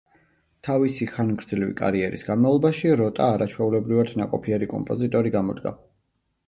[0.67, 5.79] თავისი ხანგძლივი კარიერის განმავლობაში როტა არაჩვეულებრივად ნაყოფიერი კომპოზიტორი გამოდგა.